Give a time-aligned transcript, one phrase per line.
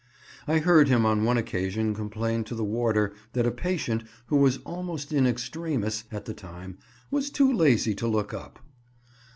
[0.47, 4.57] I heard him on one occasion complain to the warder, that a patient, who was
[4.65, 6.79] almost in extremis at the time,
[7.11, 8.57] was "too lazy to look up."